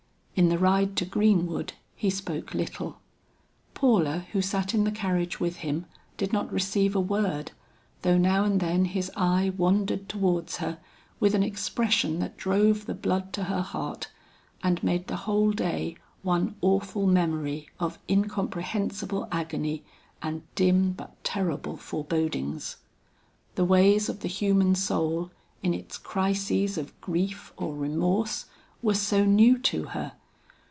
[0.33, 2.97] In the ride to Greenwood he spoke little.
[3.75, 5.85] Paula who sat in the carriage with him
[6.17, 7.51] did not receive a word,
[8.01, 10.79] though now and then his eye wandered towards her
[11.19, 14.09] with an expression that drove the blood to her heart,
[14.63, 19.83] and made the whole day one awful memory of incomprehensible agony
[20.23, 22.77] and dim but terrible forebodings.
[23.53, 25.29] The ways of the human soul,
[25.61, 28.45] in its crises of grief or remorse
[28.81, 30.13] were so new to her.